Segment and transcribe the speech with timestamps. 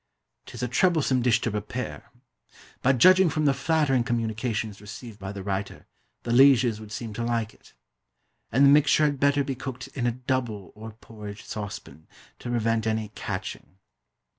[0.47, 2.11] 'Tis a troublesome dish to prepare;
[2.81, 5.85] but, judging from the flattering communications received by the writer,
[6.23, 7.75] the lieges would seem to like it.
[8.51, 12.07] And the mixture had better be cooked in a double or porridge saucepan,
[12.39, 13.77] to prevent any "catching."